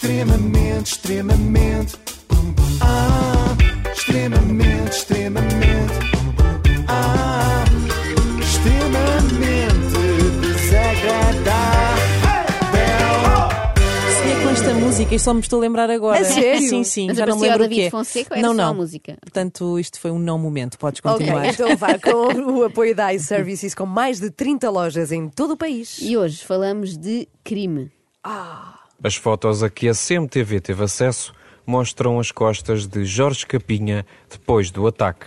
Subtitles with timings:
[0.00, 1.96] Extremamente, extremamente.
[2.80, 3.56] Ah,
[3.92, 5.92] extremamente, extremamente.
[6.86, 7.64] Ah,
[8.40, 9.98] extremamente
[10.54, 11.98] desagradável.
[14.22, 16.20] Sonhei com esta música e só me estou a lembrar agora.
[16.20, 16.68] A sério?
[16.68, 17.90] Sim, sim, Mas já não lembro o David quê.
[17.90, 18.70] Fonseca era não, só não.
[18.70, 19.16] a música?
[19.20, 20.78] Portanto, isto foi um não momento.
[20.78, 21.48] Podes continuar.
[21.48, 25.56] então vá com o apoio da iServices com mais de 30 lojas em todo o
[25.56, 25.98] país.
[26.00, 27.90] E hoje falamos de crime.
[29.02, 31.32] As fotos a que a CMTV teve acesso
[31.64, 35.26] mostram as costas de Jorge Capinha depois do ataque.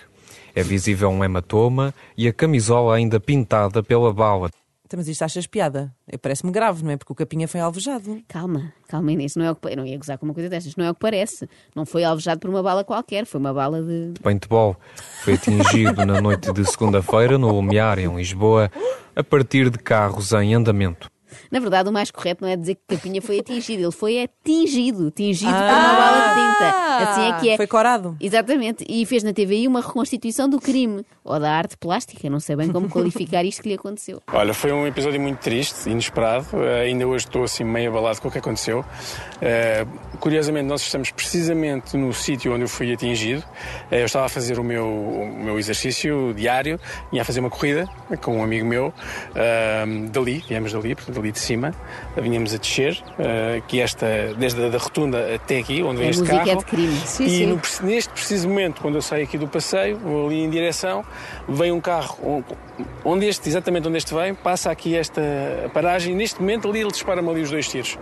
[0.53, 4.49] É visível um hematoma e a camisola ainda pintada pela bala.
[4.85, 5.95] Então, Mas isto achas piada?
[6.21, 6.97] Parece-me grave, não é?
[6.97, 8.21] Porque o Capinha foi alvejado.
[8.27, 10.75] Calma, calma Inês, não é o que, eu não ia gozar com uma coisa destas,
[10.75, 11.47] não é o que parece.
[11.73, 14.19] Não foi alvejado por uma bala qualquer, foi uma bala de...
[14.21, 14.75] Paintball
[15.23, 18.69] foi atingido na noite de segunda-feira no Lumiar, em Lisboa,
[19.15, 21.09] a partir de carros em andamento.
[21.51, 25.11] Na verdade, o mais correto não é dizer que Capinha foi atingido, ele foi atingido,
[25.11, 27.11] tingido por uma bala de tinta.
[27.11, 27.57] Assim é que é.
[27.57, 28.15] Foi corado.
[28.19, 32.55] Exatamente, e fez na TVI uma reconstituição do crime, ou da arte plástica, não sei
[32.55, 34.21] bem como qualificar isto que lhe aconteceu.
[34.31, 36.45] Olha, foi um episódio muito triste, inesperado.
[36.53, 38.83] Eh, ainda hoje estou assim meio abalado com o que aconteceu.
[39.41, 39.85] Eh,
[40.19, 43.43] curiosamente, nós estamos precisamente no sítio onde eu fui atingido.
[43.89, 46.79] Eh, eu estava a fazer o meu, o meu exercício diário,
[47.11, 47.87] ia a fazer uma corrida
[48.21, 48.93] com um amigo meu
[50.11, 51.73] dali, viemos dali, portanto, dali de cima.
[52.17, 56.09] Vinhamos a descer, eh, que esta, desde a da rotunda até aqui, onde vem A
[56.09, 56.51] este música carro.
[56.51, 56.95] é de crime.
[57.05, 57.45] Sim, e sim.
[57.45, 61.05] no neste preciso momento, quando eu saio aqui do passeio, vou ali em direção,
[61.47, 62.43] vem um carro on-
[63.05, 65.21] onde este, exatamente onde este vem, passa aqui esta
[65.73, 67.97] paragem e neste momento ali ele dispara-me ali os dois tiros.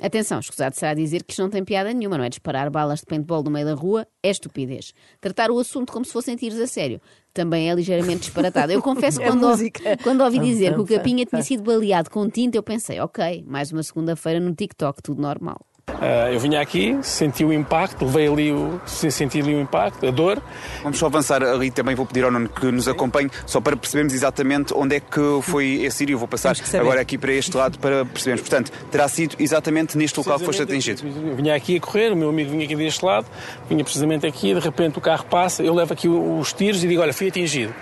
[0.00, 2.28] Atenção, escusado será dizer que isto não tem piada nenhuma, não é?
[2.28, 4.92] Disparar balas de paintball no meio da rua é estupidez.
[5.20, 7.00] Tratar o assunto como se fossem tiros a sério
[7.32, 8.72] também é ligeiramente disparatado.
[8.72, 9.96] Eu confesso que É quando, ouvi, música.
[10.02, 13.72] quando ouvi dizer que o Capinha tinha sido baleado com tinta, eu pensei, ok, mais
[13.72, 15.60] uma segunda-feira no TikTok, tudo normal.
[15.88, 20.10] Ah, eu vinha aqui, senti o impacto, levei ali o, senti ali o impacto, a
[20.10, 20.42] dor.
[20.82, 24.12] Vamos só avançar ali, também vou pedir ao Nuno que nos acompanhe, só para percebermos
[24.12, 26.10] exatamente onde é que foi esse.
[26.10, 28.42] Eu vou passar agora aqui para este lado para percebermos.
[28.42, 31.02] Portanto, terá sido exatamente neste local que foste atingido.
[31.06, 33.26] Eu vinha aqui a correr, o meu amigo vinha aqui deste lado,
[33.68, 37.00] vinha precisamente aqui, de repente o carro passa, eu levo aqui os tiros e digo,
[37.00, 37.72] olha, fui atingido.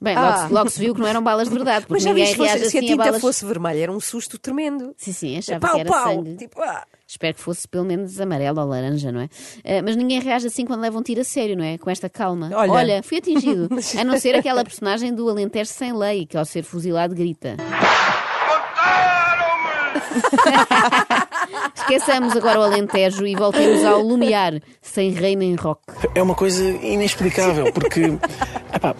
[0.00, 0.46] Bem, logo, Ah.
[0.46, 2.36] se- logo se viu que não eram balas de verdade, porque Mas já ninguém viste,
[2.36, 3.20] fosse- reage se a assim a tinta balas...
[3.20, 4.94] fosse vermelha, era um susto tremendo.
[4.96, 6.04] Sim, sim, achava pau, que era pau.
[6.14, 6.36] sangue.
[6.36, 6.84] Tipo, ah.
[7.06, 9.28] Espero que fosse pelo menos amarelo ou laranja, não é?
[9.64, 11.78] Eh, mas ninguém reage assim quando leva um tiro a sério, não é?
[11.78, 12.50] Com esta calma.
[12.54, 13.02] Olha.
[13.02, 13.68] fui atingido.
[13.98, 17.56] a não ser aquela personagem do Alentejo sem lei, que ao ser fuzilado grita.
[21.74, 25.80] Esqueçamos agora o Alentejo e voltemos ao Lumiar, sem rei nem rock.
[26.14, 28.12] É uma coisa inexplicável, porque
[28.74, 28.94] epá,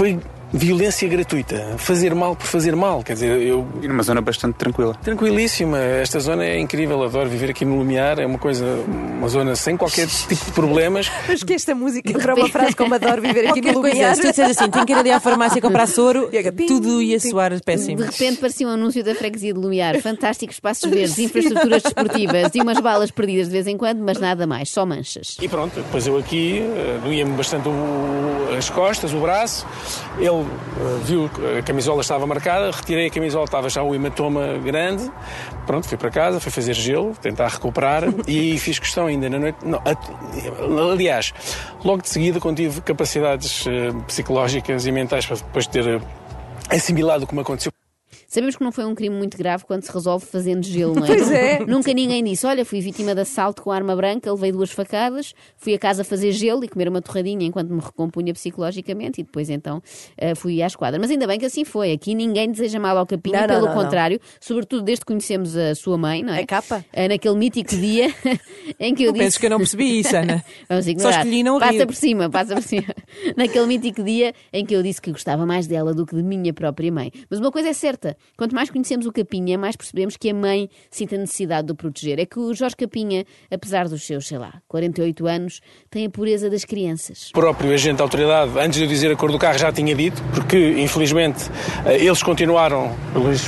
[0.00, 0.18] f- foi
[0.52, 1.74] violência gratuita.
[1.78, 3.02] Fazer mal por fazer mal.
[3.02, 3.66] Quer dizer, eu.
[3.82, 4.94] E numa zona bastante tranquila.
[5.02, 9.54] Tranquilíssima, esta zona é incrível, adoro viver aqui no Lumiar, é uma coisa, uma zona
[9.56, 11.10] sem qualquer tipo de problemas.
[11.28, 14.14] Mas que esta música para uma frase como adoro viver aqui no lugar.
[14.16, 17.00] se tu disseres assim, tenho que ir ali à farmácia comprar soro, E agapim, tudo
[17.02, 17.98] ia soar péssimo.
[17.98, 19.98] De repente parecia um anúncio da freguesia de Lumiar.
[20.02, 24.46] Fantásticos espaços verdes, infraestruturas desportivas e umas balas perdidas de vez em quando, mas nada
[24.46, 25.36] mais, só manchas.
[25.40, 29.66] E pronto, depois eu aqui, eh, doía-me bastante o- as costas, o braço.
[30.18, 34.58] Ele eh, viu que a camisola estava marcada, retirei a camisola, estava já o hematoma
[34.58, 35.10] grande.
[35.66, 39.58] Pronto, fui para casa, fui fazer gelo, tentar recuperar e fiz questão ainda na noite.
[39.64, 39.80] Não,
[40.90, 41.32] aliás,
[41.84, 46.00] logo de seguida, quando tive capacidades eh, psicológicas e mentais para depois ter eh,
[46.68, 47.72] assimilado o que me aconteceu.
[48.32, 51.06] Sabemos que não foi um crime muito grave quando se resolve fazendo gelo, não é?
[51.08, 51.58] Pois é.
[51.66, 55.74] Nunca ninguém disse: Olha, fui vítima de assalto com arma branca, levei duas facadas, fui
[55.74, 59.82] a casa fazer gelo e comer uma torradinha enquanto me recompunha psicologicamente e depois então
[60.16, 61.00] eh, fui à esquadra.
[61.00, 61.90] Mas ainda bem que assim foi.
[61.90, 63.82] Aqui ninguém deseja mal ao Capinha, Não, pelo não, não.
[63.82, 66.42] contrário, sobretudo desde que conhecemos a sua mãe, não é?
[66.42, 66.84] A capa.
[66.92, 68.14] Eh, naquele mítico dia
[68.78, 69.24] em que eu Não disse.
[69.24, 70.44] penses que eu não percebi isso, Ana.
[70.70, 71.12] Vamos ignorar.
[71.14, 71.86] Só escolhi não passa rir.
[71.86, 72.94] por cima, passa por cima.
[73.36, 76.54] naquele mítico dia em que eu disse que gostava mais dela do que de minha
[76.54, 77.10] própria mãe.
[77.28, 80.68] Mas uma coisa é certa: quanto mais conhecemos o Capinha, mais percebemos que a mãe
[80.90, 82.18] sinta a necessidade de o proteger.
[82.18, 86.48] É que o Jorge Capinha, apesar dos seus, sei lá, 48 anos, tem a pureza
[86.48, 87.30] das crianças.
[87.30, 89.94] O próprio agente da autoridade, antes de eu dizer a cor do carro, já tinha
[89.94, 91.50] dito, porque infelizmente
[91.86, 92.94] eh, eles continuaram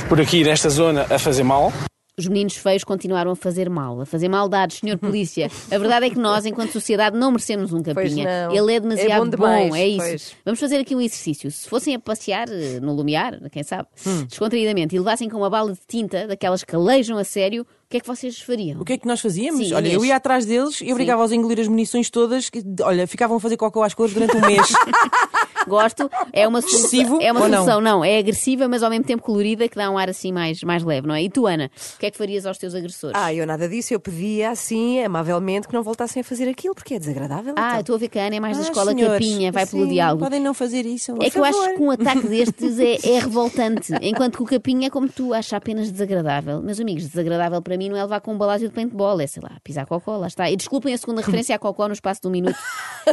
[0.07, 1.71] por aqui nesta zona a fazer mal.
[2.15, 5.49] Os meninos feios continuaram a fazer mal, a fazer maldades, senhor polícia.
[5.71, 8.49] A verdade é que nós, enquanto sociedade, não merecemos um capinha.
[8.51, 9.97] Ele é É demasiado bom demais, é isso.
[9.97, 10.35] pois.
[10.45, 11.49] Vamos fazer aqui um exercício.
[11.49, 14.25] Se fossem a passear eh, no lumiar, quem sabe, Hum.
[14.25, 17.97] descontraídamente, e levassem com uma bala de tinta, daquelas que alejam a sério, o que
[17.97, 18.79] é que vocês fariam?
[18.79, 19.67] O que é que nós fazíamos?
[19.67, 22.47] Sim, olha, eu ia atrás deles e obrigava-os a engolir as munições todas.
[22.49, 24.67] Que, olha, ficavam a fazer cocô às cores durante um mês.
[25.67, 27.57] Gosto, é uma, solu- Excessivo é uma ou não?
[27.59, 28.03] solução, não?
[28.05, 31.07] é agressiva, mas ao mesmo tempo colorida, que dá um ar assim mais, mais leve,
[31.07, 31.23] não é?
[31.23, 33.15] E tu, Ana, o que é que farias aos teus agressores?
[33.19, 33.93] Ah, eu nada disso.
[33.93, 37.53] Eu pedia assim, amavelmente, que não voltassem a fazer aquilo, porque é desagradável.
[37.57, 37.79] Ah, então.
[37.81, 39.87] estou a ver que a Ana é mais da Ah, escola senhores, capinha, vai pelo
[39.87, 40.23] diálogo.
[40.23, 41.13] Podem não fazer isso.
[41.21, 44.89] É que eu acho que um ataque destes é, é revoltante, enquanto que o capinha,
[44.89, 46.61] como tu, acha apenas desagradável.
[46.61, 49.41] Meus amigos, desagradável para mim não é levar com um balásio de paintball, é sei
[49.43, 50.49] lá, pisar cocó, lá está.
[50.49, 52.57] E desculpem a segunda referência a cocó no espaço de um minuto,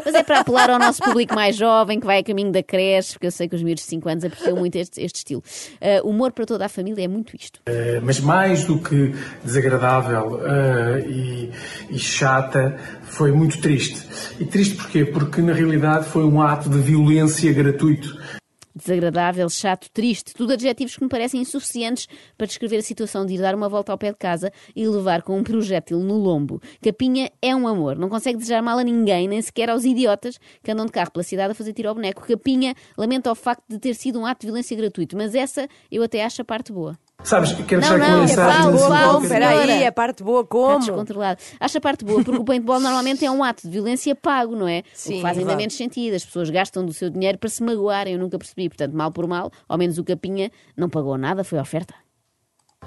[0.04, 3.14] mas é para apelar ao nosso público mais jovem que vai a caminho da creche,
[3.14, 5.42] porque eu sei que os miúdos de 5 anos apreciam muito este, este estilo.
[5.80, 7.60] Ah, humor para toda a família é muito isto.
[7.66, 9.14] Eh, mas mais do que
[9.44, 11.50] desagradável eh, e,
[11.90, 14.06] e chata, foi muito triste.
[14.38, 15.04] E triste porquê?
[15.04, 18.39] Porque na realidade foi um ato de violência gratuito.
[18.74, 22.06] Desagradável, chato, triste, tudo adjetivos que me parecem insuficientes
[22.38, 25.22] para descrever a situação de ir dar uma volta ao pé de casa e levar
[25.22, 26.60] com um projétil no lombo.
[26.80, 30.70] Capinha é um amor, não consegue desejar mal a ninguém, nem sequer aos idiotas que
[30.70, 32.22] andam de carro pela cidade a fazer tiro ao boneco.
[32.22, 36.02] Capinha lamenta o facto de ter sido um ato de violência gratuito, mas essa eu
[36.02, 36.96] até acho a parte boa.
[37.22, 38.62] Sabes, quero Não, deixar aqui não, uma é mensagem.
[38.62, 39.04] falso, assim, falso.
[39.10, 39.88] qualquer- Espera aí, senhora.
[39.88, 40.78] a parte boa, Está como?
[40.80, 41.40] descontrolado.
[41.60, 44.66] Acho a parte boa, porque o paintball normalmente é um ato de violência pago, não
[44.66, 44.80] é?
[44.80, 46.14] o Sim, que faz ainda menos sentido.
[46.14, 48.68] As pessoas gastam do seu dinheiro para se magoarem, eu nunca percebi.
[48.68, 51.94] Portanto, mal por mal, ao menos o Capinha não pagou nada, foi oferta.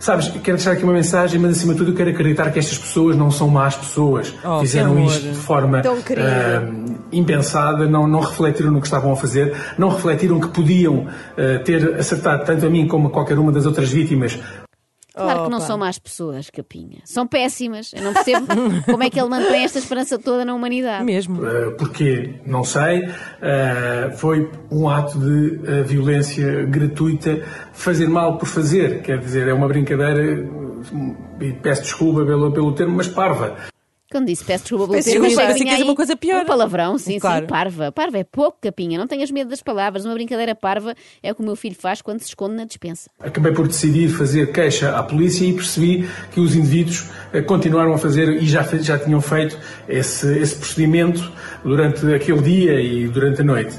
[0.03, 2.77] Sabes, quero deixar aqui uma mensagem, mas acima de tudo eu quero acreditar que estas
[2.77, 4.33] pessoas não são más pessoas.
[4.43, 9.55] Oh, Fizeram isto de forma ah, impensada, não, não refletiram no que estavam a fazer,
[9.77, 11.07] não refletiram que podiam
[11.37, 14.37] ah, ter acertado tanto a mim como a qualquer uma das outras vítimas.
[15.13, 15.67] Claro que não Opa.
[15.67, 16.99] são más pessoas, Capinha.
[17.05, 17.93] São péssimas.
[17.93, 18.47] Eu não percebo
[18.85, 21.03] como é que ele mantém esta esperança toda na humanidade.
[21.05, 21.41] Mesmo.
[21.41, 27.43] Uh, porque, não sei, uh, foi um ato de uh, violência gratuita,
[27.73, 32.73] fazer mal por fazer, quer dizer, é uma brincadeira, uh, e peço desculpa pelo, pelo
[32.73, 33.55] termo, mas parva.
[34.13, 36.43] Quando disse peço desculpa pelo termo, achei que ia vinha dizer uma aí coisa pior.
[36.43, 37.45] Um palavrão, sim, Claro.
[37.45, 37.91] sim, parva.
[37.91, 38.99] Parva é pouco, Capinha.
[38.99, 40.05] Não tenhas medo das palavras.
[40.05, 40.93] Uma brincadeira parva
[41.23, 43.09] é o que o meu filho faz quando se esconde na despensa.
[43.19, 47.97] Acabei por decidir fazer queixa à polícia e percebi que os indivíduos uh, continuaram a
[47.97, 49.57] fazer e já, já tinham feito
[49.89, 51.31] esse, esse procedimento
[51.63, 53.75] durante aquele dia e durante a noite.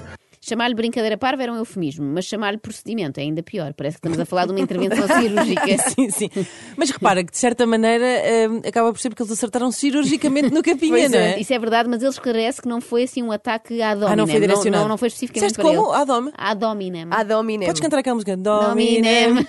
[0.47, 3.73] Chamar-lhe brincadeira parva era um eufemismo, mas chamar-lhe procedimento é ainda pior.
[3.73, 5.65] Parece que estamos a falar de uma intervenção cirúrgica.
[5.89, 6.29] Sim, sim.
[6.77, 8.05] Mas repara que, de certa maneira,
[8.51, 11.41] hum, acaba por ser porque eles acertaram cirurgicamente no capinha, Pois não é, é?
[11.41, 14.13] Isso é verdade, mas ele esclarece que não foi assim um ataque à dominem.
[14.13, 14.83] Ah, não foi direcionado.
[14.83, 15.95] Não, não foi especificamente Disseste para como?
[15.95, 16.03] ele.
[16.03, 16.33] À dome?
[16.37, 17.07] À dominem.
[17.11, 17.67] A dominem.
[17.67, 18.37] Podes cantar aquela música?
[18.37, 19.29] Dominem.
[19.29, 19.47] Dominem.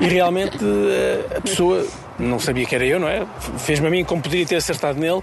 [0.00, 1.86] E realmente eh, a pessoa
[2.18, 3.26] não sabia que era eu, não é?
[3.58, 5.22] Fez-me a mim como poderia ter acertado nele.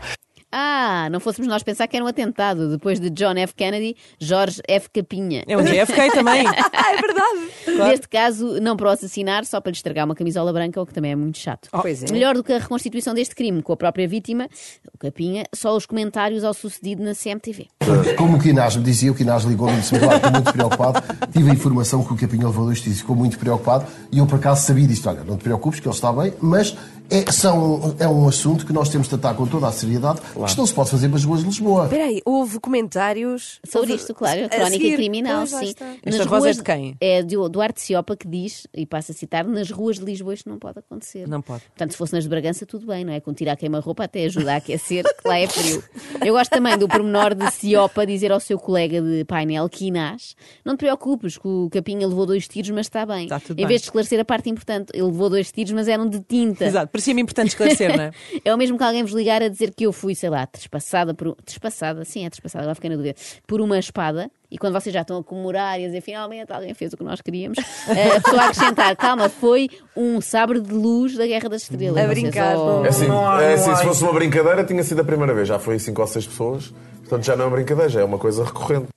[0.51, 2.69] Ah, não fôssemos nós pensar que era um atentado.
[2.69, 3.53] Depois de John F.
[3.55, 4.89] Kennedy, Jorge F.
[4.89, 5.43] Capinha.
[5.47, 6.45] É um JFK também.
[6.47, 7.89] Ah, é verdade.
[7.89, 10.93] Neste caso, não para o assassinar, só para lhe estragar uma camisola branca, o que
[10.93, 11.69] também é muito chato.
[11.71, 12.11] Pois é.
[12.11, 14.49] Melhor do que a reconstituição deste crime com a própria vítima,
[14.93, 17.67] o Capinha, só os comentários ao sucedido na CMTV.
[18.17, 21.01] Como o Quinás me dizia, o Quinás ligou-me e disse: "Olá, estou muito preocupado.
[21.31, 23.85] Tive a informação que o Capinha levou dois tiros, ficou muito preocupado.
[24.11, 25.07] E eu, por acaso, sabia disto.
[25.09, 26.75] Olha, não te preocupes, que ele está bem, mas
[27.09, 30.19] é, são, é um assunto que nós temos de tratar com toda a seriedade.
[30.47, 31.83] Isto não se pode fazer nas ruas de Lisboa.
[31.85, 34.95] Espera aí, houve comentários Sobre isto, claro, a a crónica seguir.
[34.95, 35.65] criminal, Pois, sim.
[35.65, 35.93] está.
[36.03, 36.95] Esta voz é de quem?
[36.99, 40.49] É de Duarte Ciopa que diz, e passa a citar, nas ruas de Lisboa isto
[40.49, 41.27] não pode acontecer.
[41.27, 41.63] Não pode.
[41.63, 43.19] Portanto, se fosse nas de Bragança, tudo bem, não é?
[43.19, 45.83] Com tirar queima-roupa até ajuda a aquecer, que lá é frio.
[46.25, 50.75] Eu gosto também do pormenor de Ciopa dizer ao seu colega de painel, Quinás, não
[50.75, 53.23] te preocupes, que o Capinha levou dois tiros, mas está bem.
[53.23, 53.67] Está tudo em bem.
[53.67, 56.65] vez de esclarecer a parte importante, ele levou dois tiros, mas eram de tinta.
[56.65, 58.11] Exato, parecia-me importante esclarecer, não é?
[58.43, 61.13] É o mesmo que alguém vos ligar a dizer que eu fui, sei lá, trespassada
[61.13, 61.35] por.
[61.45, 63.15] Trespassada, sim, é trespassada, agora fiquei na dúvida.
[63.45, 64.29] Por uma espada.
[64.49, 67.03] E quando vocês já estão a comemorar e a dizer finalmente alguém fez o que
[67.03, 67.57] nós queríamos,
[67.87, 71.97] eh, a pessoa a acrescentar, calma, foi um sabre de luz da Guerra das Estrelas.
[71.97, 72.83] A Vocês, brincar, oh.
[72.83, 75.47] É assim, é assim, se fosse uma brincadeira, tinha sido a primeira vez.
[75.47, 76.73] Já foi cinco ou seis pessoas.
[76.99, 78.87] Portanto, já não é uma brincadeira, já é uma coisa recorrente.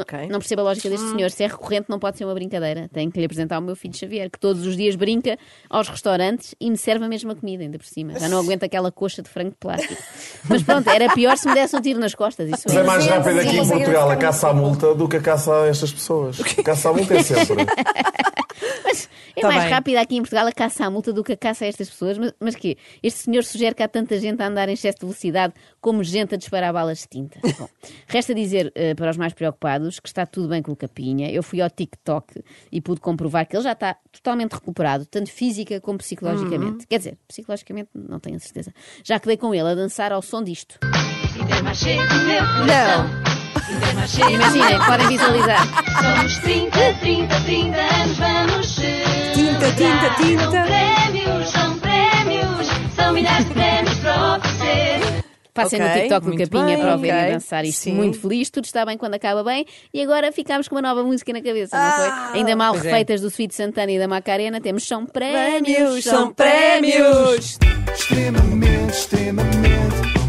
[0.00, 0.28] Ok.
[0.28, 1.30] Não percebo a lógica deste senhor.
[1.30, 2.88] Se é recorrente, não pode ser uma brincadeira.
[2.92, 6.54] Tenho que lhe apresentar o meu filho Xavier, que todos os dias brinca aos restaurantes
[6.60, 8.18] e me serve a mesma comida, ainda por cima.
[8.18, 10.02] Já não aguento aquela coxa de frango de plástico.
[10.48, 12.48] Mas pronto, era pior se me desse um tiro nas costas.
[12.48, 15.20] Isso Mas é mais rápido aqui em Portugal a caça à multa do que a
[15.20, 16.40] caça a estas pessoas.
[16.58, 17.66] A caça à multa é sempre.
[18.84, 19.72] Mas é Tá mais bem.
[19.72, 22.18] rápido aqui em Portugal a caça à multa do que a caça a estas pessoas.
[22.18, 22.76] Mas, mas quê?
[23.02, 26.34] Este senhor sugere que há tanta gente a andar em excesso de velocidade como gente
[26.34, 27.38] a disparar balas de tinta.
[27.58, 27.68] Bom,
[28.06, 31.30] resta dizer eh, para os mais preocupados que está tudo bem com o Capinha.
[31.30, 35.80] Eu fui ao TikTok e pude comprovar que ele já está totalmente recuperado, tanto física
[35.80, 36.86] como psicologicamente.
[36.86, 38.72] Quer dizer, psicologicamente não tenho a certeza.
[39.04, 40.78] Já que dei com ele a dançar ao som disto.
[42.66, 43.41] Não.
[44.30, 45.66] Imaginem, podem visualizar.
[46.00, 48.74] Somos 30, 30, 30 anos, vamos
[49.34, 50.50] Tinta, tinta, tinta.
[50.50, 55.22] São prémios, são prémios, são milhares de prémios para oferecer.
[55.54, 57.32] Passem Ok, no TikTok do Capinha bem, para o verem ok.
[57.34, 57.92] dançar isto Sim.
[57.92, 58.48] muito feliz.
[58.48, 59.66] Tudo está bem quando acaba bem.
[59.92, 62.38] E agora ficámos com uma nova música na cabeça, não Ah, foi?
[62.40, 62.78] Ainda mal é.
[62.78, 67.58] refeitas do Sweet Santana e da Macarena, temos São Prémios, Prémios, são prémios.
[67.94, 70.21] Extremamente, extremamente.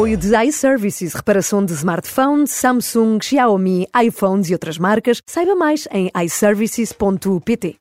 [0.00, 6.10] Apoio de iServices, reparação de smartphones, Samsung, Xiaomi, iPhones e outras marcas, saiba mais em
[6.24, 7.76] iServices.pt.